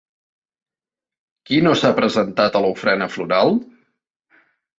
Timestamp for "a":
2.59-2.63